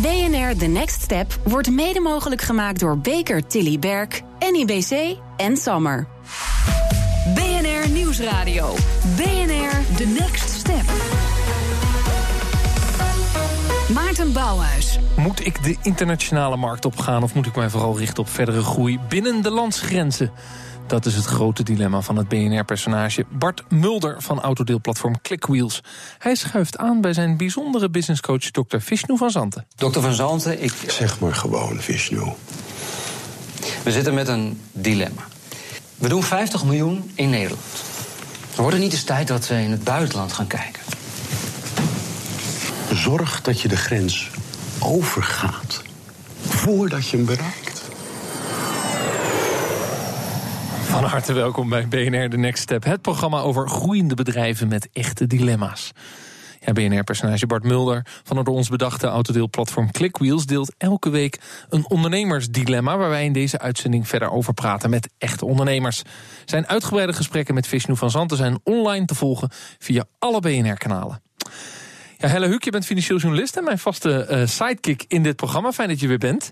[0.00, 6.06] BNR The Next Step wordt mede mogelijk gemaakt door Baker Tilly Berk, NIBC en Sammer.
[7.34, 8.74] BNR Nieuwsradio.
[9.16, 10.84] BNR The Next Step.
[13.94, 14.98] Maarten Bouwhuis.
[15.16, 18.98] Moet ik de internationale markt opgaan of moet ik mij vooral richten op verdere groei
[19.08, 20.30] binnen de landsgrenzen?
[20.88, 25.80] Dat is het grote dilemma van het BNR-personage Bart Mulder van autodeelplatform Clickwheels.
[26.18, 28.78] Hij schuift aan bij zijn bijzondere businesscoach Dr.
[28.78, 29.66] Vishnu van Zanten.
[29.74, 30.00] Dr.
[30.00, 30.72] van Zanten, ik.
[30.86, 32.32] Zeg maar gewoon, Vishnu.
[33.82, 35.22] We zitten met een dilemma.
[35.96, 37.62] We doen 50 miljoen in Nederland.
[38.56, 40.82] Wordt het niet eens tijd dat we in het buitenland gaan kijken?
[42.92, 44.30] Zorg dat je de grens
[44.78, 45.82] overgaat
[46.46, 47.68] voordat je hem bereikt.
[50.88, 55.26] Van harte welkom bij BNR The Next Step, het programma over groeiende bedrijven met echte
[55.26, 55.90] dilemma's.
[56.60, 61.90] Ja, BNR-personage Bart Mulder van het door ons bedachte autodeelplatform Clickwheels deelt elke week een
[61.90, 66.02] ondernemersdilemma waar wij in deze uitzending verder over praten met echte ondernemers.
[66.44, 71.22] Zijn uitgebreide gesprekken met Vishnu van Zanten zijn online te volgen via alle BNR-kanalen.
[72.20, 75.72] Ja, Helle Huuk, je bent financieel journalist en mijn vaste uh, sidekick in dit programma.
[75.72, 76.50] Fijn dat je weer bent.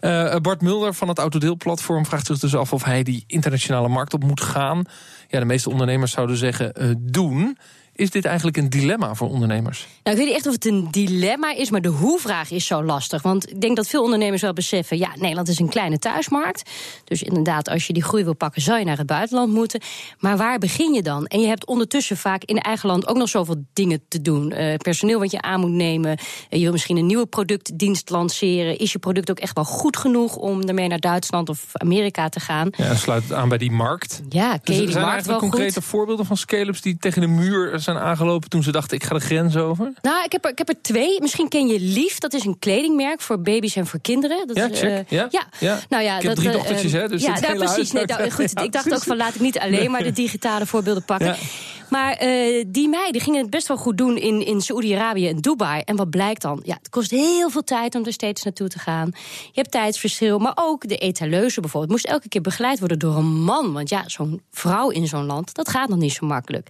[0.00, 4.14] Uh, Bart Mulder van het Autodeelplatform vraagt zich dus af of hij die internationale markt
[4.14, 4.84] op moet gaan.
[5.28, 7.58] Ja, de meeste ondernemers zouden zeggen uh, doen.
[7.96, 9.86] Is dit eigenlijk een dilemma voor ondernemers?
[10.02, 12.82] Nou, ik weet niet echt of het een dilemma is, maar de hoe-vraag is zo
[12.82, 13.22] lastig.
[13.22, 16.70] Want ik denk dat veel ondernemers wel beseffen: ja, Nederland is een kleine thuismarkt.
[17.04, 19.80] Dus inderdaad, als je die groei wil pakken, zou je naar het buitenland moeten.
[20.18, 21.26] Maar waar begin je dan?
[21.26, 24.52] En je hebt ondertussen vaak in eigen land ook nog zoveel dingen te doen.
[24.52, 26.10] Uh, personeel wat je aan moet nemen.
[26.10, 28.78] Uh, je wil misschien een nieuwe productdienst lanceren.
[28.78, 32.40] Is je product ook echt wel goed genoeg om ermee naar Duitsland of Amerika te
[32.40, 32.68] gaan?
[32.76, 34.22] Ja, sluit het aan bij die markt.
[34.28, 35.84] Ja, ken je dus zijn markt wel concrete goed?
[35.84, 39.20] voorbeelden van scale-ups die tegen de muur zijn aangelopen toen ze dachten: ik ga de
[39.20, 39.92] grens over?
[40.02, 41.20] Nou, ik heb, er, ik heb er twee.
[41.20, 42.18] Misschien ken je Lief.
[42.18, 44.46] Dat is een kledingmerk voor baby's en voor kinderen.
[44.46, 44.90] Dat Ja, is, check.
[44.90, 45.46] eh, Ja, ja.
[45.60, 45.78] ja.
[45.88, 47.92] Nou ja, Ik heb dat, drie eh, dochtertjes, hè, dus ja, nou, precies.
[47.92, 51.04] Nee, nou, goed, ik dacht ook van laat ik niet alleen maar de digitale voorbeelden
[51.04, 51.36] pakken.
[51.90, 55.82] Maar eh, die meiden gingen het best wel goed doen in, in Saoedi-Arabië en Dubai.
[55.84, 56.60] En wat blijkt dan?
[56.64, 59.10] Ja, het kost heel veel tijd om er steeds naartoe te gaan.
[59.44, 63.42] Je hebt tijdsverschil, maar ook de etaleuse bijvoorbeeld moest elke keer begeleid worden door een
[63.42, 63.72] man.
[63.72, 66.68] Want ja, zo'n vrouw in zo'n land, dat gaat nog niet zo makkelijk.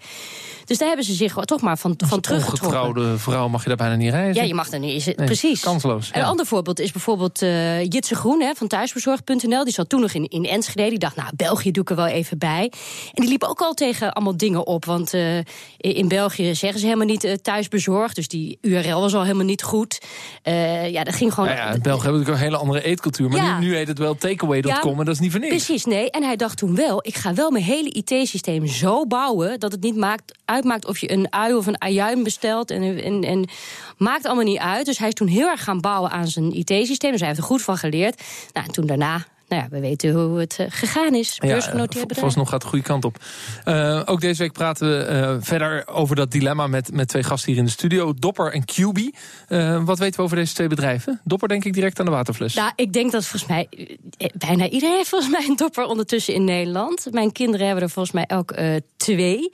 [0.64, 2.80] Dus daar hebben ze zich toch maar van, van teruggetrokken.
[2.80, 4.42] Ongetrouwde vrouw mag je daar bijna niet reizen.
[4.42, 4.94] Ja, je mag er niet.
[4.94, 5.60] Is het, Nee, precies.
[5.60, 6.20] kansloos, ja.
[6.20, 9.64] een ander voorbeeld is bijvoorbeeld eh Jitse Groen hè, van thuisbezorgd.nl.
[9.64, 10.88] Die zat toen nog in, in Enschede.
[10.88, 12.72] Die dacht, nou, België doe ik er wel even bij.
[13.12, 14.84] En die liep ook al tegen allemaal dingen op.
[14.84, 15.38] Want eh,
[15.76, 18.14] in België zeggen ze helemaal niet eh, thuisbezorgd.
[18.14, 20.00] Dus die URL was al helemaal niet goed.
[20.42, 21.48] Eh, ja, dat ging gewoon...
[21.48, 23.28] Nou ja, in België hebben natuurlijk een hele andere eetcultuur.
[23.28, 23.58] Maar Ja.
[23.58, 25.64] nu, nu heet het wel takeaway.com Ja, en dat is niet voor niks.
[25.64, 26.10] Precies, nee.
[26.10, 29.60] En hij dacht toen wel, ik ga wel mijn hele IT-systeem zo bouwen...
[29.60, 32.70] dat het niet maakt, uitmaakt of je een ui of een ajuin bestelt.
[32.70, 33.48] En, en, en
[33.96, 34.86] maakt allemaal niet uit.
[34.86, 37.10] Dus hij is toen heel erg gaan bouwen aan zijn IT-systeem.
[37.10, 38.22] Dus hij heeft er goed van geleerd.
[38.52, 39.24] Nou, en toen daarna...
[39.48, 41.38] Nou ja, we weten hoe het eh, gegaan is.
[41.38, 42.18] Beursgenoteerd Ja, bedrijf.
[42.18, 43.16] Volgens gaat de goede kant op.
[43.64, 47.50] Eh, ook deze week praten we eh, verder over dat dilemma met, met twee gasten
[47.50, 48.14] hier in de studio.
[48.18, 49.16] Dopper en QB.
[49.84, 51.20] Wat weten we over deze twee bedrijven?
[51.24, 52.54] Dopper denk ik direct aan de waterfles.
[52.54, 53.88] Nou, ik denk dat volgens mij
[54.34, 57.06] bijna iedereen heeft volgens mij een dopper ondertussen in Nederland.
[57.10, 58.54] Mijn kinderen hebben er volgens mij elk
[58.96, 59.50] twee.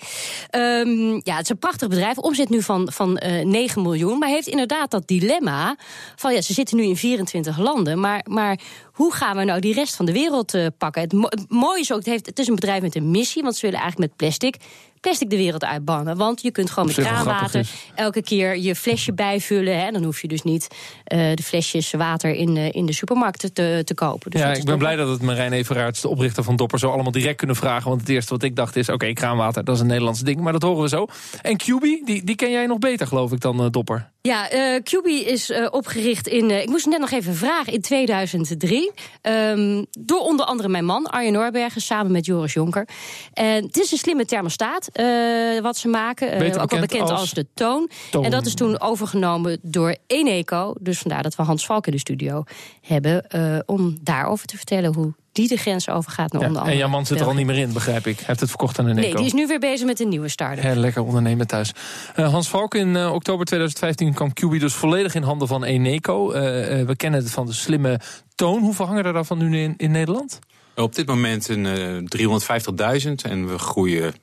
[0.51, 2.19] Ehm, ja, het is een prachtig bedrijf.
[2.19, 4.19] Omzet nu van, van eh 9 miljoen.
[4.19, 5.77] Maar heeft inderdaad dat dilemma
[6.17, 8.01] van ja, ze zitten nu in 24 landen.
[8.01, 8.59] Maar, maar
[9.01, 11.03] hoe gaan we nou die rest van de wereld eh, pakken?
[11.03, 13.43] Het, mo- het mooie is ook, heeft, het is een bedrijf met een missie.
[13.43, 14.57] Want ze willen eigenlijk met plastic
[15.01, 16.17] plastic de wereld uitbannen.
[16.17, 19.81] Want je kunt gewoon met kraanwater elke keer je flesje bijvullen.
[19.81, 19.91] Hè.
[19.91, 20.69] Dan hoef je dus niet
[21.05, 24.31] eh, de flesjes water in, eh, in de supermarkt te, te kopen.
[24.31, 27.13] Dus ja, ik ben blij dat het Marijn Everaerts, de oprichter van Dopper, zo allemaal
[27.13, 27.89] direct kunnen vragen.
[27.89, 30.41] Want het eerste wat ik dacht is, oké, kraanwater, dat is een Nederlands ding.
[30.41, 31.07] Maar dat horen we zo.
[31.43, 34.11] En QB, die, die ken jij nog beter, geloof ik, dan eh, Dopper.
[34.23, 34.49] Ja,
[34.83, 36.51] QB is opgericht in.
[36.51, 38.91] ik moest net nog even vragen, in 2003.
[39.23, 42.89] Ehm, door onder andere mijn man, Arjen Norbergen, samen met Joris Jonker.
[43.33, 46.33] En het is een slimme thermostaat eh, wat ze maken.
[46.33, 47.91] Eh, Beter ook wel bekend als, als de toon.
[48.11, 48.25] Toon.
[48.25, 50.75] En dat is toen overgenomen door Eneco.
[50.81, 52.43] Dus vandaar dat we Hans Valk in de studio
[52.81, 53.29] hebben.
[53.29, 56.83] eh, om daarover te vertellen hoe die de grens overgaat naar Ja, onder en andere.
[56.85, 58.17] jouw man zit er al niet meer in, begrijp ik.
[58.17, 60.29] Hij heeft het verkocht aan een Nee, die is nu weer bezig met een nieuwe
[60.29, 60.63] start-up.
[60.65, 61.73] Heel lekker ondernemen thuis.
[62.15, 66.29] Eh, Hans Valk, in eh, oktober 2015 kwam QB dus volledig in handen van Eneco.
[66.31, 68.01] We kennen het van de slimme
[68.35, 68.61] toon.
[68.61, 70.39] Hoeveel hangen er daarvan nu in, in Nederland?
[70.75, 74.15] Op dit moment een eh, 350.000 en we groeien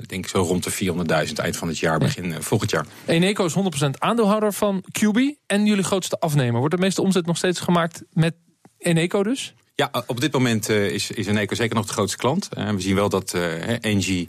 [0.00, 2.86] ik denk zo rond de 400.000 eind van het jaar, begin eh, volgend jaar.
[3.06, 3.54] Eneco is
[3.84, 6.58] 100% aandeelhouder van QB en jullie grootste afnemer.
[6.58, 8.34] Wordt de meeste omzet nog steeds gemaakt met
[8.78, 9.54] Eneco dus?
[9.74, 12.48] Ja, eh, op dit moment eh, is, is Eneco zeker nog de grootste klant.
[12.54, 14.28] En we zien wel dat eh Engie,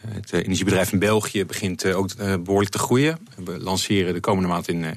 [0.00, 3.18] eh, het eh, energiebedrijf in België, begint eh, ook eh, behoorlijk te groeien.
[3.44, 4.90] We lanceren de komende maand in, eh,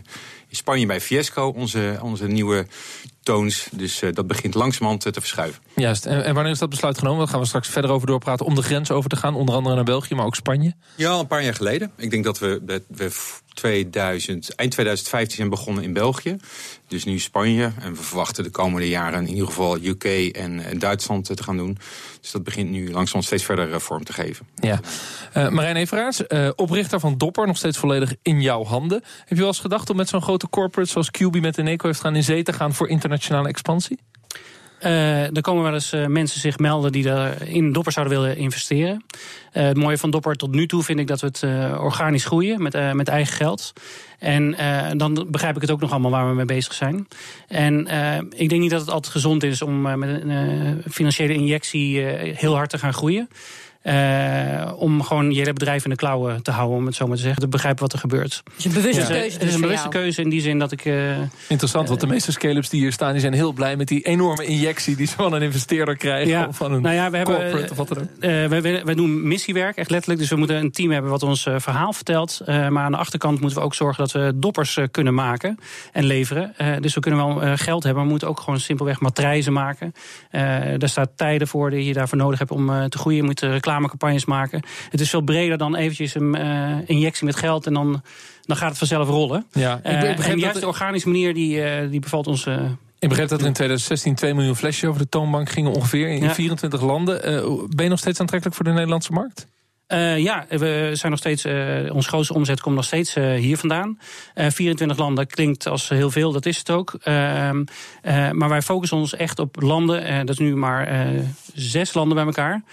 [0.47, 2.67] In Spanje bij Fiesco, onze, onze nieuwe
[3.23, 3.67] toons.
[3.71, 5.61] Dus dat begint langzamerhand te verschuiven.
[5.75, 6.05] Juist.
[6.05, 7.19] En, en, wanneer is dat besluit genomen?
[7.19, 9.35] Daar gaan we straks verder over doorpraten om de grens over te gaan.
[9.35, 10.73] Onder andere naar België, maar ook Spanje.
[10.95, 11.91] Ja, een paar jaar geleden.
[11.97, 13.11] Ik denk dat we, dat we
[13.53, 16.37] 2000, eind 2015 zijn begonnen in België.
[16.87, 17.71] Dus nu Spanje.
[17.79, 21.57] En we verwachten de komende jaren in ieder geval UK en, en Duitsland te gaan
[21.57, 21.77] doen.
[22.21, 24.47] Dus dat begint nu langzaam steeds verder eh, vorm te geven.
[24.55, 24.79] Ja.
[25.37, 29.03] Uh, Marijn Everaerts, uh, oprichter van Dopper, nog steeds volledig in jouw handen.
[29.19, 31.99] Heb je wel eens gedacht om met zo'n grote corporate zoals QB met Eneco heeft
[31.99, 33.99] gaan in zee te gaan voor internationale expansie?
[34.85, 38.37] Uh, er komen wel eens uh, mensen zich melden die er in Dopper zouden willen
[38.37, 39.03] investeren.
[39.53, 41.43] Uh, het mooie van Dopper tot nu toe vind ik dat we het
[41.79, 43.73] organisch groeien met, met eigen geld.
[44.19, 44.55] En
[44.97, 47.07] dan begrijp ik het ook nog allemaal waar we mee bezig zijn.
[47.47, 47.79] En
[48.35, 51.99] ik denk niet dat het altijd gezond is om met een financiële injectie
[52.35, 53.29] heel hard te gaan groeien.
[53.83, 57.15] Uh, om gewoon je hele bedrijf in de klauwen te houden, om het zo maar
[57.15, 57.41] te zeggen.
[57.41, 58.43] Te begrijpen wat er gebeurt.
[58.55, 59.07] Dus een bewuste ja.
[59.07, 59.37] keuze.
[59.37, 60.85] Het is een bewuste keuze in die zin dat ik.
[60.85, 61.17] Uh,
[61.47, 64.45] Interessant, want de meeste scale-ups die hier staan, die zijn heel blij met die enorme
[64.45, 66.29] injectie die ze van een investeerder krijgen.
[66.29, 66.45] Ja.
[66.47, 68.07] Of van een nou ja, we hebben, corporate of wat dan ook.
[68.19, 70.19] Uh, wij, wij, doen missiewerk, echt letterlijk.
[70.19, 72.41] Dus we moeten een team hebben wat ons verhaal vertelt.
[72.45, 75.57] maar aan de achterkant moeten we ook zorgen dat we doppers kunnen maken
[75.91, 76.53] en leveren.
[76.79, 79.93] dus we kunnen wel geld hebben, maar we moeten ook gewoon simpelweg matrijzen maken.
[80.77, 83.17] daar staat tijden voor die je daarvoor nodig hebt om te groeien.
[83.17, 84.63] Je moet reclamecampagnes maken.
[84.89, 88.01] Het is veel breder dan eventjes een uh, injectie met geld en dan,
[88.41, 89.45] dan gaat het vanzelf rollen.
[89.51, 92.45] Ja, ik uh, en juist de organische manier die, uh, die bevalt ons.
[92.99, 96.23] ik begreep dat er in 2016 2 miljoen flesjes over de toonbank gingen ongeveer in
[96.23, 96.33] ja.
[96.33, 97.21] 24 landen.
[97.69, 99.47] ben je nog steeds aantrekkelijk voor de Nederlandse markt?
[99.91, 101.45] Uh, ja, we zijn nog steeds.
[101.45, 103.99] Uh, ons grootste omzet komt nog steeds uh, hier vandaan.
[104.35, 106.93] 24 landen klinkt als heel veel, dat is het ook.
[107.03, 107.63] Ehm,
[108.31, 110.25] maar wij focussen ons echt op landen.
[110.25, 111.07] dat is nu maar
[111.53, 112.63] zes landen bij elkaar.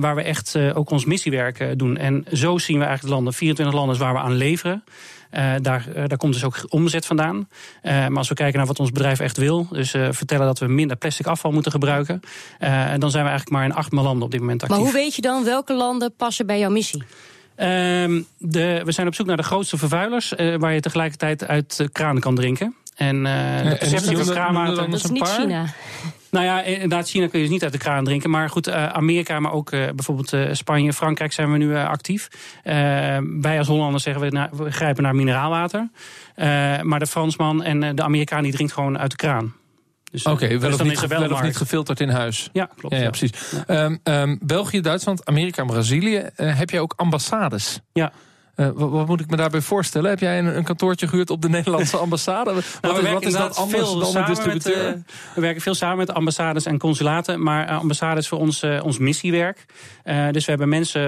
[0.00, 1.96] waar we echt ook ons missiewerk doen.
[1.96, 3.32] En zo zien we eigenlijk landen.
[3.32, 4.84] 24 landen is waar we aan leveren.
[5.32, 7.36] Uh, daar, uh, daar komt dus ook omzet vandaan.
[7.36, 10.66] Uh, maar als we kijken naar wat ons bedrijf echt wil, dus vertellen dat we
[10.66, 12.20] minder plastic afval moeten gebruiken,
[12.98, 14.76] dan zijn we eigenlijk maar in acht landen op dit moment actief.
[14.76, 17.02] Maar hoe weet je dan welke landen passen bij jouw missie?
[17.54, 21.88] Ehm, de, we zijn op zoek naar de grootste vervuilers, waar je tegelijkertijd uit de
[21.88, 22.74] kraan kan drinken.
[22.96, 24.90] En uh, de perceptie van kraanwater...
[24.90, 25.66] Dat is niet China.
[26.30, 28.30] Nou ja, inderdaad, China kun je dus niet uit de kraan drinken.
[28.30, 32.28] Maar goed, uh, Amerika, maar ook uh, bijvoorbeeld uh, Spanje, Frankrijk zijn we nu actief.
[33.40, 35.88] wij als Hollanders zeggen we, we grijpen naar mineraalwater.
[36.82, 39.54] maar de Fransman en de Amerikaan die drinkt gewoon uit de kraan.
[40.10, 42.48] Dus, Oké, okay, wel, dus of, niet, wel, of niet gefilterd in huis.
[42.52, 42.94] Ja, klopt.
[42.94, 43.32] Ja, ja precies.
[43.66, 43.84] Ja.
[43.84, 46.30] Um, um, België, Duitsland, Amerika en Brazilië.
[46.34, 47.80] heb jij ook ambassades?
[47.92, 48.12] Ja.
[48.56, 50.10] Uh, wat, wat, moet ik me daarbij voorstellen?
[50.10, 52.52] Heb jij een, een kantoortje gehuurd op de Nederlandse ambassade?
[52.52, 52.62] nou,
[52.94, 54.84] wat, is, wat is dat anders dan een distributeur?
[54.84, 57.42] Met, uh, we werken veel samen met ambassades en consulaten.
[57.42, 59.64] Maar uh, ambassade is voor ons, ons missiewerk.
[60.30, 61.02] dus we hebben mensen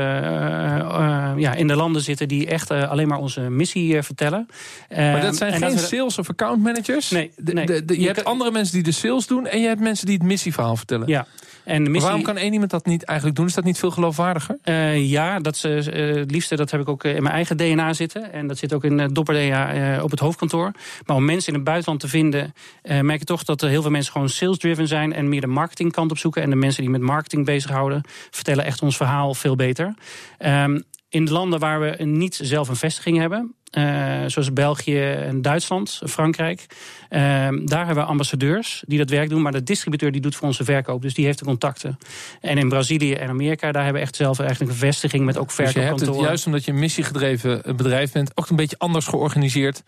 [1.36, 4.48] ja, in de landen zitten die echt alleen maar onze missie vertellen.
[4.88, 7.10] maar dat zijn geen dat sales of account managers?
[7.10, 7.30] Nee.
[7.36, 7.66] De, nee.
[7.66, 10.06] De, de, je, je hebt andere mensen die de sales doen en je hebt mensen
[10.06, 11.08] die het missieverhaal vertellen.
[11.08, 11.26] Ja.
[11.68, 12.00] En missie...
[12.00, 13.46] waarom kan één iemand dat niet eigenlijk doen?
[13.46, 14.58] Is dat niet veel geloofwaardiger?
[14.64, 17.92] Uh, ja, dat is, uh, het liefste dat heb ik ook in mijn eigen DNA
[17.92, 18.32] zitten.
[18.32, 20.72] En dat zit ook in Dopper DNA uh, op het hoofdkantoor.
[21.06, 22.54] Maar om mensen in het buitenland te vinden...
[22.82, 25.12] merk je toch dat er heel veel mensen gewoon sales-driven zijn...
[25.12, 26.42] en meer de marketingkant op zoeken.
[26.42, 28.02] En de mensen die met marketing bezighouden...
[28.30, 29.94] vertellen echt ons verhaal veel beter.
[30.38, 35.42] Um, in de landen waar we niet zelf een vestiging hebben, uh, zoals België en
[35.42, 36.66] Duitsland, Frankrijk,
[37.10, 37.18] uh,
[37.64, 40.64] daar hebben we ambassadeurs die dat werk doen, maar de distributeur die doet voor onze
[40.64, 41.98] verkoop, dus die heeft de contacten.
[42.40, 45.50] En in Brazilië en Amerika, daar hebben we echt zelf eigenlijk een vestiging met ook
[45.50, 45.96] verkoopkantoren.
[45.96, 49.06] Dus je hebt het juist omdat je een missiegedreven bedrijf bent, ook een beetje anders
[49.06, 49.82] georganiseerd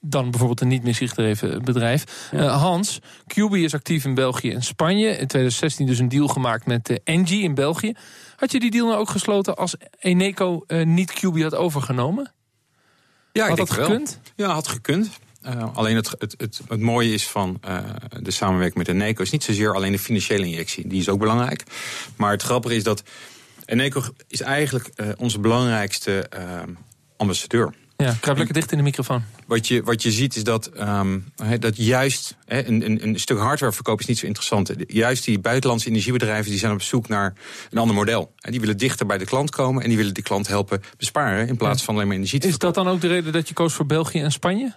[0.00, 2.28] dan bijvoorbeeld een niet-missiegedreven bedrijf.
[2.32, 2.38] Ja.
[2.38, 5.08] Uh, Hans, QB is actief in België en Spanje.
[5.08, 7.94] In 2016 dus een deal gemaakt met Engie in België.
[8.42, 12.32] Had je die deal nou ook gesloten als Eneco uh, niet QB had overgenomen?
[13.32, 14.20] Ja, had ik dat gekund?
[14.36, 14.48] Wel.
[14.48, 15.10] Ja, had gekund.
[15.46, 17.78] Uh, alleen het, het, het, het, mooie is van uh,
[18.20, 20.86] de samenwerking met Eneco is niet zozeer alleen de financiële injectie.
[20.86, 21.64] Die is ook belangrijk.
[22.16, 23.02] Maar het grappige is dat
[23.64, 26.28] Eneco is eigenlijk onze belangrijkste
[27.16, 27.74] ambassadeur.
[28.02, 29.22] Ja, kruip lekker dicht in de microfoon.
[29.46, 33.38] Wat je, wat je ziet is dat, um, dat juist he, een, een, een, stuk
[33.38, 34.72] hardwareverkoop is niet zo interessant.
[34.86, 37.34] Juist die buitenlandse energiebedrijven die zijn op zoek naar
[37.70, 38.32] een ander model.
[38.40, 41.48] En die willen dichter bij de klant komen en die willen de klant helpen besparen
[41.48, 43.54] in plaats van alleen maar energie te Is dat dan ook de reden dat je
[43.54, 44.74] koos voor België en Spanje?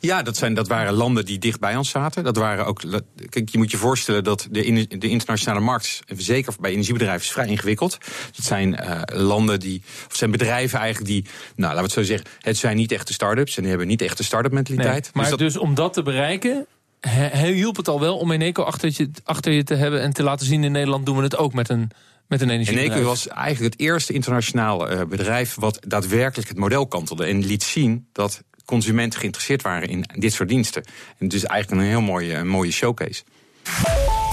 [0.00, 2.24] Ja, dat, zijn, dat waren landen die dicht bij ons zaten.
[2.24, 2.82] Dat waren ook,
[3.28, 7.46] kijk, je moet je voorstellen dat de, de internationale markt, zeker bij energiebedrijven, is vrij
[7.46, 7.98] ingewikkeld.
[8.36, 11.24] Het zijn uh, landen die, of zijn bedrijven eigenlijk die,
[11.56, 14.02] nou laten we het zo zeggen, het zijn niet echte start-ups en die hebben niet
[14.02, 15.02] echt de start-up mentaliteit.
[15.02, 16.66] Nee, maar dus, dat, dus om dat te bereiken,
[17.42, 20.46] hielp het al wel om Eneco achter je, achter je te hebben en te laten
[20.46, 21.90] zien in Nederland doen we het ook met een
[22.28, 22.92] met een energiebedrijf.
[22.92, 27.62] Eneco was eigenlijk het eerste internationaal uh, bedrijf wat daadwerkelijk het model kantelde en liet
[27.62, 30.84] zien dat consumenten geïnteresseerd waren in dit soort diensten.
[31.18, 33.22] En het is eigenlijk een heel mooie, een mooie showcase.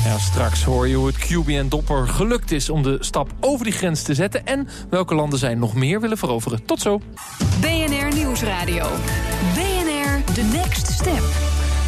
[0.04, 3.66] Ja, straks hoor je hoe het QB en Dopper gelukt is om de stap over
[3.66, 4.46] die grens te zetten...
[4.46, 6.66] en welke landen zij nog meer willen veroveren.
[6.66, 7.02] Tot zo.
[7.62, 8.90] BNR Nieuwsradio.
[9.54, 10.71] BNR The Next Step.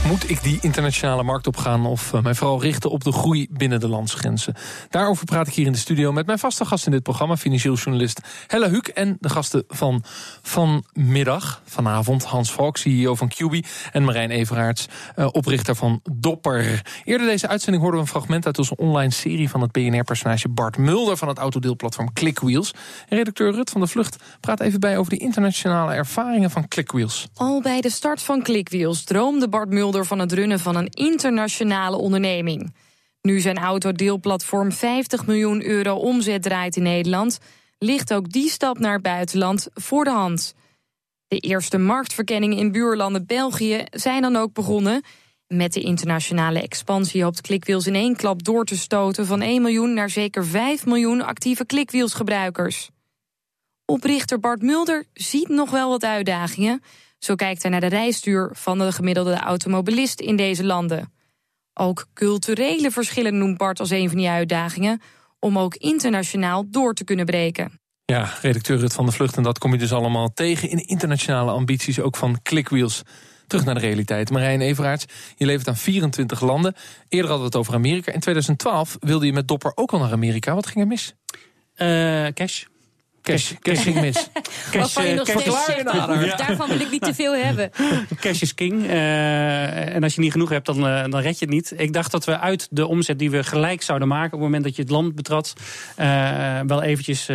[0.07, 3.79] Moet ik die internationale markt opgaan of uh, mij vooral richten op de groei binnen
[3.79, 4.53] de landsgrenzen?
[4.89, 7.75] Daarover praat ik hier in de studio met mijn vaste gast in dit programma, financieel
[7.75, 10.03] journalist Hella Huuk en de gasten van
[10.41, 16.81] vanmiddag, vanavond, Hans Valk, CEO van QB en Marijn Everaerts, uh, oprichter van Dopper.
[17.03, 20.77] Eerder deze uitzending hoorden we een fragment uit onze online serie van het BNR-personage Bart
[20.77, 22.73] Mulder van het autodeelplatform Clickwheels.
[23.09, 27.27] Redacteur Rut van de Vlucht praat even bij over de internationale ervaringen van Clickwheels.
[27.35, 31.97] Al bij de start van Clickwheels droomde Bart Mulder van het runnen van een internationale
[31.97, 32.73] onderneming.
[33.21, 37.39] Nu zijn autodeelplatform 50 miljoen euro omzet draait in Nederland,
[37.77, 40.53] ligt ook die stap naar het buitenland voor de hand.
[41.27, 45.01] De eerste marktverkenningen in buurlanden België zijn dan ook begonnen.
[45.47, 49.93] Met de internationale expansie hoopt Clickwheels in één klap door te stoten van 1 miljoen
[49.93, 52.89] naar zeker 5 miljoen actieve Clickwheels-gebruikers.
[53.85, 56.81] Oprichter Bart Mulder ziet nog wel wat uitdagingen.
[57.23, 61.13] Zo kijkt hij naar de rijstuur van de gemiddelde automobilist in deze landen.
[61.73, 65.01] Ook culturele verschillen noemt Bart als een van die uitdagingen
[65.39, 67.79] om ook internationaal door te kunnen breken.
[68.05, 71.51] Ja, redacteur Rut van de Vlucht, en dat kom je dus allemaal tegen in internationale
[71.51, 73.01] ambities ook van Clickwheels.
[73.47, 74.29] Terug naar de realiteit.
[74.29, 76.75] Marijn Everaerts, je levert aan 24 landen.
[77.09, 78.11] Eerder hadden we het over Amerika.
[78.11, 80.55] In 2012 wilde je met Dopper ook al naar Amerika.
[80.55, 81.13] Wat ging er mis?
[81.77, 82.63] Uh, cash.
[83.23, 84.15] Cash, cash ging mis.
[84.71, 86.35] Cash, je nog steeds zegt, ja.
[86.35, 87.71] daarvan wil ik niet te veel hebben.
[88.21, 88.83] Cash is king.
[88.83, 91.73] Uh, en als je niet genoeg hebt, dan, uh, dan red je het niet.
[91.77, 94.25] Ik dacht dat we uit de omzet die we gelijk zouden maken...
[94.25, 95.53] op het moment dat je het land betrad...
[95.99, 97.25] Uh, wel eventjes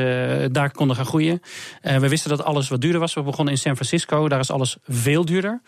[0.52, 1.42] daar konden gaan groeien.
[1.83, 3.14] we wisten dat alles wat duurder was.
[3.14, 4.28] We begonnen in San Francisco.
[4.28, 5.61] Daar is alles veel duurder.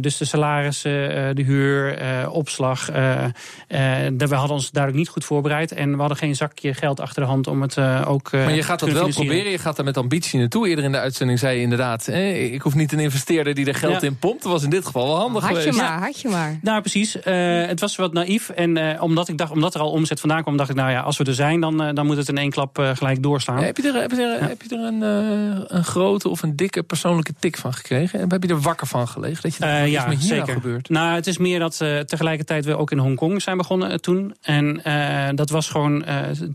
[0.00, 1.98] dus de salarissen, de huur,
[2.30, 2.86] opslag.
[2.86, 5.72] we hadden ons duidelijk niet goed voorbereid.
[5.72, 8.32] En we hadden geen zakje geld achter de hand om het ook...
[8.32, 9.50] maar je gaat dat wel proberen.
[9.50, 10.68] Je gaat er met ambitie naartoe.
[10.68, 12.08] Eerder in de uitzending zei je inderdaad...
[12.08, 14.06] Eh, ik hoef niet een investeerder die er geld ja.
[14.06, 14.42] in pompt.
[14.42, 15.76] Dat was in dit geval wel handig had geweest.
[15.76, 16.58] Je maar, had je maar.
[16.62, 17.16] Nou, precies.
[17.16, 17.22] Uh,
[17.66, 18.48] het was wat naïef.
[18.48, 20.56] En uh, omdat, ik dacht, omdat er al omzet vandaan kwam...
[20.56, 21.60] dacht ik, nou ja, als we er zijn...
[21.60, 23.58] dan, uh, dan moet het in één klap gelijk doorslaan.
[23.58, 24.48] Ja, heb je er, heb je er, ja.
[24.48, 25.00] heb je er een,
[25.76, 28.20] een grote of een dikke persoonlijke tik van gekregen?
[28.20, 29.42] En heb je er wakker van gelegen?
[29.42, 30.46] Dat je dacht, ja, met hier zeker.
[30.46, 30.88] Nou gebeurt?
[30.88, 34.34] Nou, het is meer dat tegelijkertijd we ook in Hongkong zijn begonnen toen.
[34.40, 34.80] En
[35.34, 36.04] dat was gewoon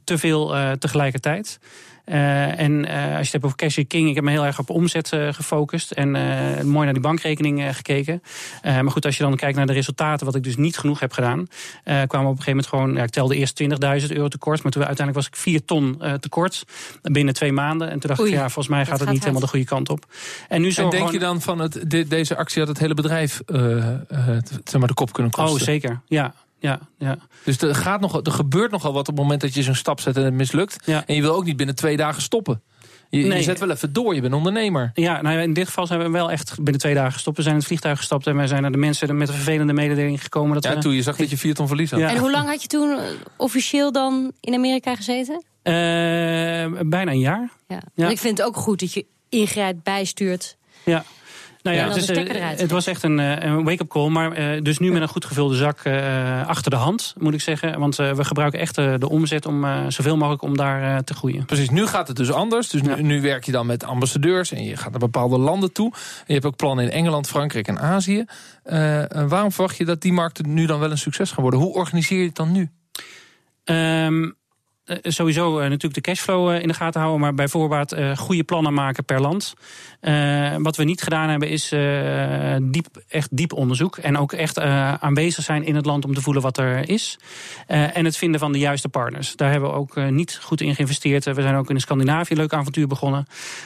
[0.03, 1.59] te veel tegelijkertijd.
[2.09, 4.59] Uh, en uh, als je het hebt over Cash King, ik heb me heel erg
[4.59, 5.91] op omzet uh, gefocust.
[5.91, 6.11] En
[6.67, 8.21] mooi naar die bankrekening gekeken.
[8.63, 11.11] maar goed, als je dan kijkt naar de resultaten, wat ik dus niet genoeg heb
[11.11, 11.47] gedaan.
[11.83, 13.67] kwamen we op een gegeven moment gewoon, ja, ik telde eerst 20.000
[14.07, 14.63] euro tekort.
[14.63, 16.63] Maar toen uiteindelijk was ik 4 ton tekort
[17.01, 17.89] binnen twee maanden.
[17.89, 19.89] En toen dacht Oei, ik, ja, volgens mij gaat het niet helemaal de goede kant
[19.89, 20.05] op.
[20.47, 21.19] En, nu zo en denk gewoon...
[21.19, 23.41] je dan van het, de, deze actie had het hele bedrijf
[24.63, 25.59] zeg maar de kop kunnen kosten?
[25.59, 26.01] Oh, zeker.
[26.07, 27.17] Ja, ja, ja.
[27.43, 29.99] Dus er, gaat nog, er gebeurt nogal wat op het moment dat je zo'n stap
[29.99, 30.75] zet en het mislukt.
[30.85, 31.03] Ja.
[31.05, 32.61] En je wil ook niet binnen twee dagen stoppen.
[33.09, 33.37] Je, Nee.
[33.37, 34.91] je zet wel even door, je bent ondernemer.
[34.93, 37.35] Ja, nou ja, in dit geval zijn we wel echt binnen twee dagen gestopt.
[37.37, 39.73] We zijn in het vliegtuig gestapt en we zijn naar de mensen met een vervelende
[39.73, 40.53] mededeling gekomen.
[40.53, 41.99] Dat Ja, we, toen je zag dat je vier ton verlies had.
[41.99, 42.09] Ja.
[42.09, 43.03] En hoe lang had je toen eh,
[43.37, 45.43] officieel dan in Amerika gezeten?
[45.61, 45.73] Eh,
[46.85, 47.49] bijna een jaar.
[47.95, 48.09] Ja.
[48.09, 50.57] Ik vind het ook goed dat je ingrijpt, bijstuurt.
[50.85, 51.03] Ja.
[51.61, 54.09] Nou ja, het, is, de eh, het was echt een, eh, een wake-up call.
[54.09, 57.41] Maar eh, dus nu met een goed gevulde zak eh, achter de hand, moet ik
[57.41, 57.79] zeggen.
[57.79, 60.97] Want eh, we gebruiken echt eh, de omzet om eh, zoveel mogelijk om daar eh,
[60.97, 61.45] te groeien.
[61.45, 62.69] Precies, nu gaat het dus anders.
[62.69, 62.95] Dus nu, Ja.
[63.01, 65.91] nu werk je dan met ambassadeurs en je gaat naar bepaalde landen toe.
[65.93, 68.25] En je hebt ook plannen in Engeland, Frankrijk en Azië.
[69.27, 71.59] Waarom verwacht je dat die markten nu dan wel een succes gaan worden?
[71.59, 72.69] Hoe organiseer je het dan nu?
[73.63, 74.29] Ehm, eh,
[75.01, 78.43] sowieso eh, natuurlijk de cashflow eh, in de gaten houden, maar bij voorbaat eh, goede
[78.43, 79.53] plannen maken per land.
[79.99, 84.57] Eh, wat we niet gedaan hebben is eh, diep, echt diep onderzoek en ook echt
[84.57, 87.19] eh, aanwezig zijn in het land om te voelen wat er is.
[87.67, 89.35] Eh, en het vinden van de juiste partners.
[89.35, 91.27] Daar hebben we ook eh, niet goed in geïnvesteerd.
[91.27, 93.25] Eh, We zijn ook in Scandinavië een leuk avontuur begonnen.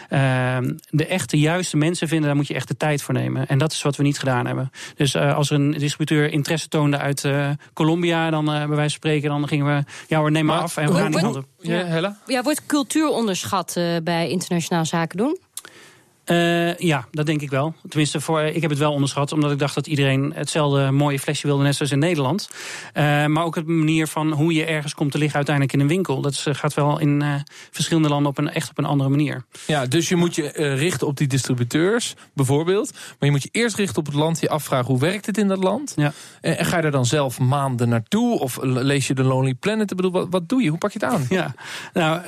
[0.10, 0.58] Eh,
[0.90, 3.48] de echte juiste mensen vinden, daar moet je echt de tijd voor nemen.
[3.48, 4.72] En dat is wat we niet gedaan hebben.
[4.96, 8.80] Dus eh, als er een distributeur interesse toonde uit eh, Colombia, dan eh, bij wijze
[8.82, 11.12] van spreken, dan gingen we, ja hoor, neem maar, Maar af en we gaan
[11.60, 12.18] Ja, Hella?
[12.26, 15.38] Ja, wordt cultuur onderschat eh, bij internationaal zaken doen?
[16.24, 17.74] Eh, ja, dat denk ik wel.
[17.88, 21.48] Tenminste, voor, ik heb het wel onderschat, omdat ik dacht dat iedereen hetzelfde mooie flesje
[21.48, 22.50] wilde, net zoals in Nederland.
[22.94, 25.88] Eh, maar ook de manier van hoe je ergens komt te liggen uiteindelijk in een
[25.88, 26.22] winkel.
[26.22, 29.46] Dat is, eh, gaat wel in verschillende landen op een, echt op een andere manier.
[29.68, 32.92] Ja, dus je moet je richten op die distributeurs, bijvoorbeeld.
[32.92, 35.48] Maar je moet je eerst richten op het land, je afvragen hoe werkt het in
[35.48, 35.94] dat land.
[35.96, 36.14] Ja.
[36.42, 38.40] En, ga je er dan zelf maanden naartoe?
[38.40, 39.92] Of lees je de Lonely Planet?
[39.92, 40.70] Ik bedoel, wat, wat doe je?
[40.70, 41.26] Hoe pak je het aan?
[41.30, 41.54] Ja,
[41.94, 42.22] nou,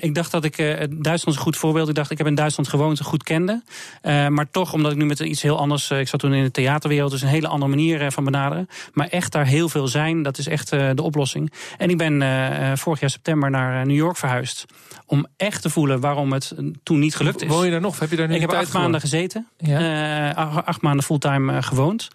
[0.00, 0.56] ik dacht dat ik.
[0.56, 1.88] Duitsland is een goed voorbeeld.
[1.88, 3.62] Ik dacht, ik heb in Duitsland gewoond, een goed kende.
[4.02, 5.90] Uh, maar toch, omdat ik nu met iets heel anders.
[5.90, 8.68] ik zat toen in de theaterwereld, dus een hele andere manier van benaderen.
[8.92, 11.52] Maar echt daar heel veel zijn, dat is echt de oplossing.
[11.78, 14.64] En ik ben vorig jaar september naar New York verhuisd.
[15.06, 17.48] Om echt te voelen waarom het toen niet gelukt is.
[17.48, 17.98] Woon je daar nog?
[17.98, 19.46] Heb je daar nu Ik heb acht maanden gezeten.
[19.58, 20.30] Ja.
[20.64, 22.08] acht maanden fulltime gewoond.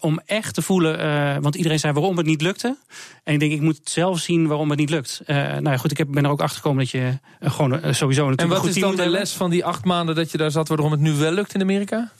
[0.00, 2.76] om echt te voelen, want iedereen zei waarom het niet lukte.
[3.24, 5.22] En ik denk, ik moet zelf zien waarom het niet lukt.
[5.26, 8.40] nou ja, goed, ik heb, ben er ook achter gekomen dat je gewoon sowieso natuurlijk.
[8.40, 10.90] En wat is dan de les van die acht maanden dat je daar zat, waarom
[10.90, 12.10] het nu wel lukt in Amerika?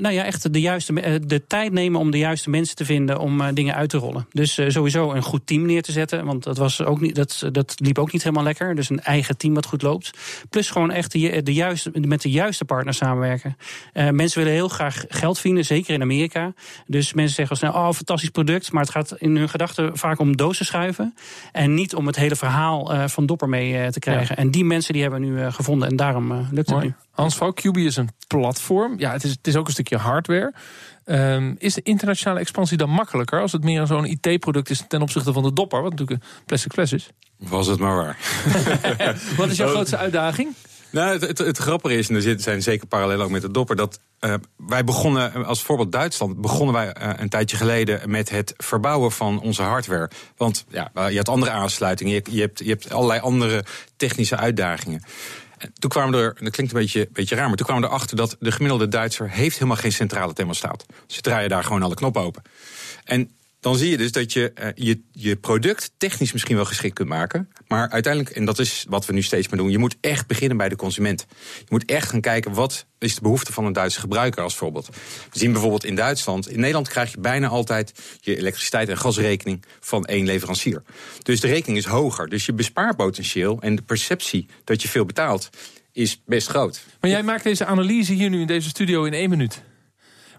[0.00, 3.54] nou ja, echt de, juiste, de tijd nemen om de juiste mensen te vinden om
[3.54, 4.26] dingen uit te rollen.
[4.30, 6.24] Dus sowieso een goed team neer te zetten.
[6.24, 8.74] Want dat, was ook niet, dat, dat liep ook niet helemaal lekker.
[8.74, 10.10] Dus een eigen team wat goed loopt.
[10.50, 13.56] Plus gewoon echt de, de juiste, met de juiste partners samenwerken.
[13.92, 16.52] mensen willen heel graag geld verdienen, zeker in Amerika.
[16.86, 18.72] Dus mensen zeggen snel, oh, fantastisch product.
[18.72, 21.14] Maar het gaat in hun gedachten vaak om dozen schuiven.
[21.52, 24.36] En niet om het hele verhaal van Dopper mee te krijgen.
[24.36, 25.88] En die mensen die hebben we nu gevonden.
[25.88, 26.94] En daarom lukt het nu.
[27.12, 28.98] Hans Vouw, QB is een platform.
[28.98, 30.54] Ja, het is, het is ook een stukje hardware.
[31.04, 35.32] Um, is de internationale expansie dan makkelijker als het meer zo'n IT-product is ten opzichte
[35.32, 37.10] van de dopper, wat natuurlijk een plastic fles is?
[37.38, 38.18] Was het maar waar.
[39.36, 40.54] wat is jouw grootste uitdaging?
[40.90, 43.76] Nou, het, het, het, grappige is, en er zijn zeker parallellen ook met de dopper,
[43.76, 48.54] dat uh, wij begonnen, als voorbeeld Duitsland, begonnen wij uh, een tijdje geleden met het
[48.56, 50.10] verbouwen van onze hardware.
[50.36, 53.64] Want ja, je hebt andere aansluitingen, je, je, hebt, je hebt allerlei andere
[53.96, 55.02] technische uitdagingen
[55.78, 58.36] toen kwamen er, dat klinkt een beetje, beetje raar, maar toen kwamen we erachter dat
[58.40, 60.86] de gemiddelde Duitser heeft helemaal geen centrale thermostaat.
[61.06, 62.42] Ze draaien daar gewoon alle knoppen open.
[63.04, 63.30] En
[63.62, 67.08] dan zie je dus dat je, uh, je je product technisch misschien wel geschikt kunt
[67.08, 67.48] maken.
[67.68, 70.56] Maar uiteindelijk, en dat is wat we nu steeds meer doen, je moet echt beginnen
[70.56, 71.26] bij de consument.
[71.58, 74.86] Je moet echt gaan kijken wat is de behoefte van een Duitse gebruiker als voorbeeld.
[75.32, 79.64] We zien bijvoorbeeld in Duitsland, in Nederland krijg je bijna altijd je elektriciteit en gasrekening
[79.80, 80.82] van één leverancier.
[81.22, 82.28] Dus de rekening is hoger.
[82.28, 85.48] Dus je bespaarpotentieel en de perceptie dat je veel betaalt
[85.92, 86.84] is best groot.
[87.00, 89.62] Maar jij maakt deze analyse hier nu in deze studio in één minuut.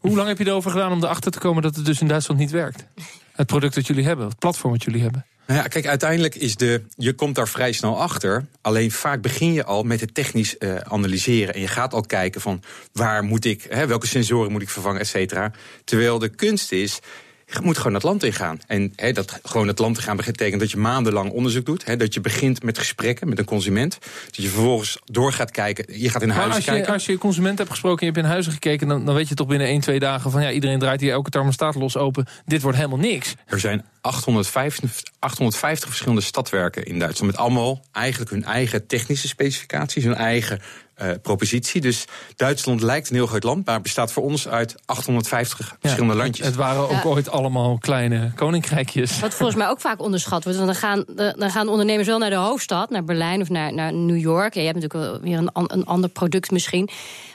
[0.03, 2.39] Hoe lang heb je erover gedaan om erachter te komen dat het dus in Duitsland
[2.39, 2.85] niet werkt?
[3.31, 5.25] Het product dat jullie hebben, het platform wat jullie hebben.
[5.47, 6.83] Nou ja, kijk, uiteindelijk is de.
[6.95, 8.45] Je komt daar vrij snel achter.
[8.61, 11.53] Alleen vaak begin je al met het technisch uh, analyseren.
[11.53, 14.99] En je gaat al kijken van waar moet ik, hè, welke sensoren moet ik vervangen,
[14.99, 15.51] et cetera.
[15.83, 16.99] Terwijl de kunst is
[17.45, 18.59] je moet gewoon het land ingaan.
[18.67, 21.85] En he, dat gewoon het land ingaan betekent dat je maandenlang onderzoek doet.
[21.85, 23.97] He, dat je begint met gesprekken met een consument.
[24.25, 26.01] Dat je vervolgens door gaat kijken.
[26.01, 26.93] Je gaat in huizen als je, kijken.
[26.93, 28.87] Als je consument hebt gesproken en je hebt in huizen gekeken...
[28.87, 30.41] Dan, dan weet je toch binnen 1, 2 dagen van...
[30.41, 32.27] ja, iedereen draait hier elke thermostaat los open.
[32.45, 33.35] Dit wordt helemaal niks.
[33.45, 37.31] Er zijn 850, 850 verschillende stadwerken in Duitsland.
[37.31, 40.03] Met allemaal eigenlijk hun eigen technische specificaties.
[40.03, 40.61] Hun eigen
[41.01, 41.81] uh, propositie.
[41.81, 46.45] Dus Duitsland lijkt een heel groot land, maar bestaat voor ons uit 850 verschillende landjes.
[46.45, 49.19] Het, waren ook ooit allemaal kleine koninkrijkjes.
[49.19, 50.59] Wat volgens mij ook vaak onderschat wordt.
[50.59, 51.05] Want dan gaan,
[51.37, 54.53] dan gaan ondernemers wel naar de hoofdstad, naar Berlijn of naar, naar New York.
[54.53, 56.89] Je hebt natuurlijk weer een, een ander product misschien.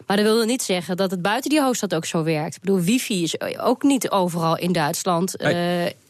[0.06, 2.54] Maar dat wil niet zeggen dat het buiten die hoofdstad ook zo werkt.
[2.54, 5.42] Ik bedoel, wifi is ook niet overal in Duitsland.
[5.42, 5.50] Uh,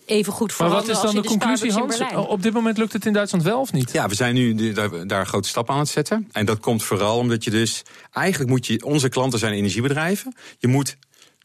[0.08, 2.00] even goed Maar wat is dan de, de conclusie, Hans?
[2.14, 3.92] Op dit moment lukt het in Duitsland wel of niet?
[3.92, 6.28] Ja, we zijn nu daar, daar grote stappen aan het zetten.
[6.32, 7.82] En dat komt vooral omdat je dus...
[8.12, 8.84] Eigenlijk moet je...
[8.84, 10.34] Onze klanten zijn energiebedrijven.
[10.58, 10.96] Je moet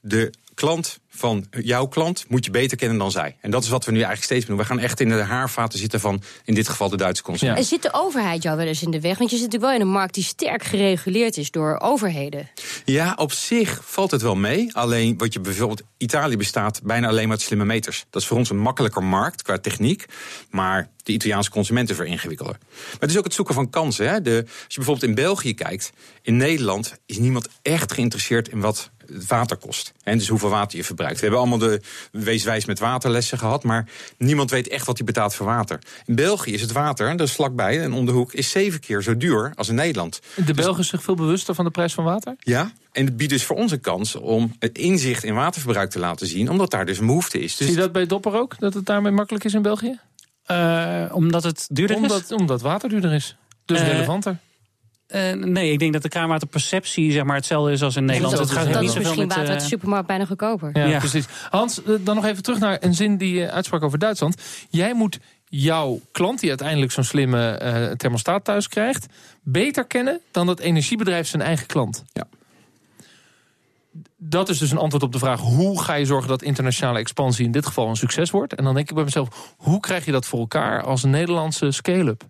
[0.02, 3.37] de klant van jouw klant moet je beter kennen dan zij.
[3.41, 4.57] En dat is wat we nu eigenlijk steeds doen.
[4.57, 7.57] We gaan echt in de haarvaten zitten van, in dit geval, de Duitse consument.
[7.57, 9.17] En zit de overheid jou wel eens in de weg?
[9.17, 12.49] Want je zit natuurlijk wel in een markt die sterk gereguleerd is door overheden.
[12.85, 14.75] Ja, op zich valt het wel mee.
[14.75, 18.05] Alleen wat je bijvoorbeeld, Italië bestaat bijna alleen maar uit slimme meters.
[18.09, 20.05] Dat is voor ons een makkelijker markt qua techniek.
[20.49, 22.57] Maar de Italiaanse consumenten veringewikkelder.
[22.59, 24.09] Maar het is ook het zoeken van kansen.
[24.09, 24.21] Hè?
[24.21, 28.91] De, als je bijvoorbeeld in België kijkt, in Nederland is niemand echt geïnteresseerd in wat
[29.07, 29.93] het water kost.
[30.03, 31.15] En dus hoeveel water je verbruikt.
[31.15, 35.35] We hebben allemaal de weeswijs met waterlessen gehad, maar niemand weet echt wat hij betaalt
[35.35, 35.79] voor water.
[36.05, 39.01] In België is het water, dat is vlakbij en om de hoek, is zeven keer
[39.01, 40.21] zo duur als in Nederland.
[40.35, 42.35] De dus Belgen zich veel bewuster van de prijs van water?
[42.39, 45.99] Ja, en het biedt dus voor ons een kans om het inzicht in waterverbruik te
[45.99, 47.55] laten zien, omdat daar dus een behoefte is.
[47.57, 49.99] Dus Zie je dat bij Dopper ook, dat het daarmee makkelijk is in België?
[50.51, 52.31] Uh, omdat het duurder omdat, is?
[52.31, 53.35] Omdat water duurder is.
[53.65, 54.37] Dus uh, relevanter.
[55.15, 58.38] Uh, nee, ik denk dat de kraanwaterperceptie zeg maar, hetzelfde is als in Nederland.
[58.38, 60.69] het gaat niet zoveel misschien water uit de supermarkt bijna goedkoper.
[60.73, 60.99] Ja, ja.
[60.99, 61.26] precies.
[61.49, 64.41] Hans, dan nog even terug naar een zin die je uitsprak over Duitsland.
[64.69, 69.06] Jij moet jouw klant, die uiteindelijk zo'n slimme uh, thermostaat thuis krijgt...
[69.43, 72.04] beter kennen dan dat energiebedrijf zijn eigen klant.
[72.13, 72.28] Ja.
[74.17, 75.39] Dat is dus een antwoord op de vraag...
[75.39, 78.56] hoe ga je zorgen dat internationale expansie in dit geval een succes wordt?
[78.56, 81.71] En dan denk ik bij mezelf, hoe krijg je dat voor elkaar als een Nederlandse
[81.71, 82.23] scale-up?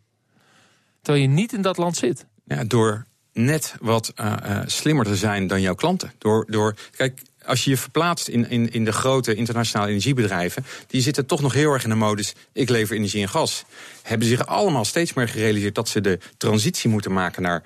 [1.02, 2.26] Terwijl je niet in dat land zit.
[2.68, 6.14] Door net wat uh, uh, slimmer te zijn dan jouw klanten.
[6.18, 11.02] Door, door, kijk, als je je verplaatst in, in, in de grote internationale energiebedrijven, die
[11.02, 13.66] zitten toch nog heel erg in de modus: ik lever energie en gas.
[14.02, 17.64] Hebben zich allemaal steeds meer gerealiseerd dat ze de transitie moeten maken naar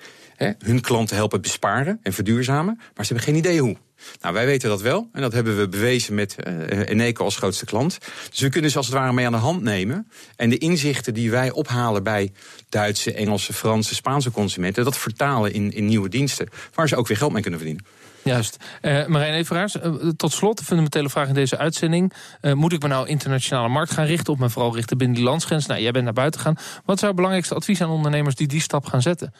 [0.58, 3.76] hun klanten helpen besparen en verduurzamen, maar ze hebben geen idee hoe.
[4.20, 5.08] Nou, wij weten dat wel.
[5.12, 7.98] En dat hebben we bewezen met uh, Eneco als grootste klant.
[8.30, 10.08] Dus we kunnen ze als het ware mee aan de hand nemen.
[10.36, 12.32] En de inzichten die wij ophalen bij
[12.68, 14.84] Duitse, Engelse, Franse, Spaanse consumenten...
[14.84, 16.48] dat vertalen in, in nieuwe diensten.
[16.74, 17.86] Waar ze ook weer geld mee kunnen verdienen.
[18.24, 18.56] Juist.
[18.82, 22.12] Uh, Marijn Everaars, uh, tot slot, de fundamentele vraag in deze uitzending.
[22.40, 24.32] Moet ik me nou internationale markt gaan richten...
[24.32, 25.66] of me vooral richten binnen die landsgrens?
[25.66, 26.56] Nou, jij bent naar buiten gaan.
[26.84, 29.32] Wat is het belangrijkste advies aan ondernemers die die stap gaan zetten?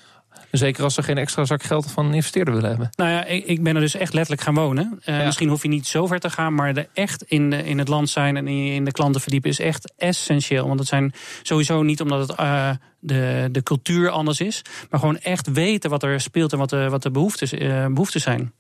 [0.51, 2.91] Zeker als ze geen extra zak geld van een investeerder willen hebben.
[2.97, 5.01] Nou ja, ik, ik ben er dus echt letterlijk gaan wonen.
[5.01, 5.25] Uh, ja.
[5.25, 7.89] Misschien hoef je niet zo ver te gaan, maar er echt in, de, in het
[7.89, 10.67] land zijn en in de klanten verdiepen is echt essentieel.
[10.67, 15.19] Want het zijn sowieso niet omdat het uh, de, de cultuur anders is, maar gewoon
[15.19, 18.53] echt weten wat er speelt en wat de, wat de behoeftes, uh, behoeftes zijn.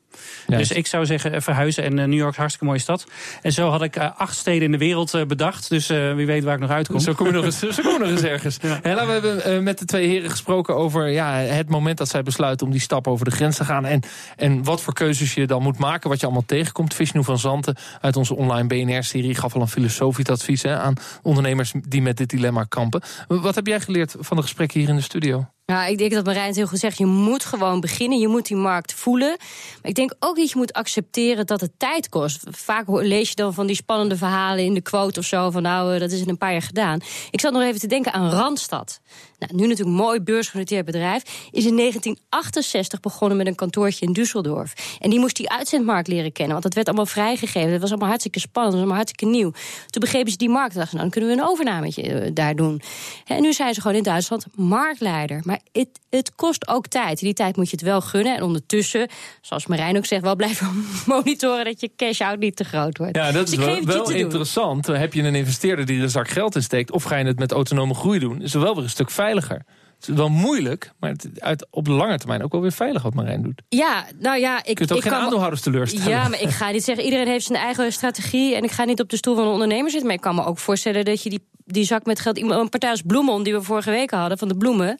[0.47, 1.85] Dus ik zou zeggen verhuizen.
[1.85, 3.07] En New York is een hartstikke mooie stad.
[3.43, 5.69] En zo had ik acht steden in de wereld bedacht.
[5.69, 7.01] Dus wie weet waar ik nog uitkom.
[7.01, 8.57] Zo kom je nog eens, zo kom je nog eens ergens.
[8.63, 8.81] Ja.
[8.83, 12.73] We hebben met de twee heren gesproken over ja, het moment dat zij besluiten om
[12.73, 13.85] die stap over de grens te gaan.
[13.85, 14.03] En,
[14.37, 16.09] en wat voor keuzes je dan moet maken.
[16.09, 16.95] Wat je allemaal tegenkomt.
[16.95, 21.73] Vishnu van Zanten uit onze online BNR-serie gaf al een filosofisch advies hè, aan ondernemers
[21.89, 23.03] die met dit dilemma kampen.
[23.27, 25.49] Wat heb jij geleerd van de gesprekken hier in de studio?
[25.73, 26.99] Ja, ik denk dat Marijn het heel goed zegt.
[26.99, 28.19] Je moet gewoon beginnen.
[28.19, 29.37] Je moet die markt voelen.
[29.39, 32.43] Maar ik denk ook dat je moet accepteren dat het tijd kost.
[32.51, 35.51] Vaak lees je dan van die spannende verhalen in de quote of zo.
[35.51, 37.01] Van nou, dat is in een paar jaar gedaan.
[37.31, 39.01] Ik zat nog even te denken aan Randstad.
[39.39, 41.23] Nou, nu natuurlijk mooi beursgenoteerd bedrijf.
[41.51, 44.99] Is in 1968 begonnen met een kantoortje in Düsseldorf.
[44.99, 46.53] En die moest die uitzendmarkt leren kennen.
[46.53, 47.71] Want dat werd allemaal vrijgegeven.
[47.71, 48.75] Dat was allemaal hartstikke spannend.
[48.75, 49.51] Dat was allemaal hartstikke nieuw.
[49.91, 50.73] Toen begrepen ze die markt.
[50.73, 52.81] En dachten nou, dan kunnen we een overnametje daar doen.
[53.25, 55.41] En nu zijn ze gewoon in Duitsland marktleider.
[55.45, 57.19] Maar het, het kost ook tijd.
[57.19, 58.37] Die tijd moet je het wel gunnen.
[58.37, 59.09] En ondertussen,
[59.41, 63.17] zoals Marijn ook zegt, wel blijven monitoren dat je cash-out niet te groot wordt.
[63.17, 64.87] Ja, dat is dus wel, wel interessant.
[64.87, 64.97] Doen.
[64.97, 67.39] Heb je een investeerder die er een zak geld in steekt, of ga je het
[67.39, 69.63] met autonome groei doen, is er wel weer een stuk veiliger.
[69.99, 73.03] Het is wel moeilijk, maar het uit, op de lange termijn ook wel weer veilig
[73.03, 73.63] wat Marijn doet.
[73.69, 74.67] Ja, nou ja, ik.
[74.67, 76.09] Je kunt ook ik geen kan, aandeelhouders teleurstellen.
[76.09, 78.55] Ja, maar ik ga niet zeggen, iedereen heeft zijn eigen strategie.
[78.55, 80.07] En ik ga niet op de stoel van een ondernemer zitten.
[80.07, 82.39] Maar ik kan me ook voorstellen dat je die, die zak met geld.
[82.39, 84.99] Een partij als Bloemon, die we vorige week hadden, van de bloemen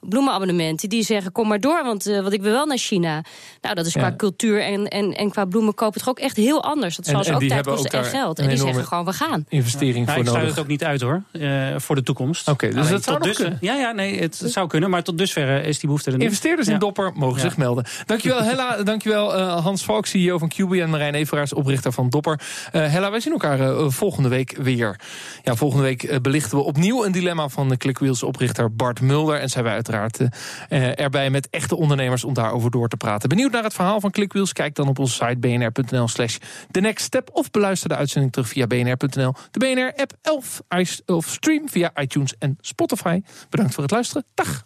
[0.00, 0.88] bloemenabonnementen.
[0.88, 3.24] Die zeggen, kom maar door, want, uh, want ik wil wel naar China.
[3.60, 4.16] Nou, dat is qua Ja.
[4.16, 6.96] cultuur en, en, en qua bloemen kopen het toch ook echt heel anders.
[6.96, 8.38] Dat zal ze ook tijd kosten ook en geld.
[8.38, 9.44] En die zeggen gewoon, we gaan.
[9.48, 12.48] Investering Nou, voor ik sluit het ook niet uit hoor, eh, voor de toekomst.
[12.48, 15.64] Oké, dus Alleen dat zou dusver- Ja, ja, nee, het zou kunnen, maar tot dusver
[15.64, 16.24] is die behoefte er niet.
[16.26, 16.78] Investeerders in Ja.
[16.78, 17.42] Dopper mogen Ja.
[17.48, 17.84] zich melden.
[18.06, 22.40] Dankjewel Hella, dankjewel uh, Hans Valk, CEO van QB en Marijn Everaars, oprichter van Dopper.
[22.72, 25.00] Uh, Hella, wij zien elkaar uh, volgende week weer.
[25.44, 29.40] Ja, volgende week belichten we opnieuw een dilemma van de Clickwheels oprichter Bart Mulder.
[29.40, 30.34] En zijn wij uiteraard
[30.68, 33.28] uh, erbij met echte ondernemers om daarover door te praten.
[33.28, 34.52] Benieuwd naar het verhaal van Clickwheels?
[34.52, 36.36] Kijk dan op onze site bnr.nl slash
[36.70, 40.62] the next step of beluister de uitzending terug via bnr.nl, de BNR-app of,
[41.06, 43.20] of stream via iTunes en Spotify.
[43.50, 44.24] Bedankt voor het luisteren.
[44.34, 44.64] Dag!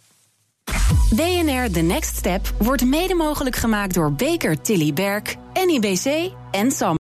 [1.15, 6.93] BNR The Next Step wordt mede mogelijk gemaakt door Baker Tilly Berk, NIBC en Sam.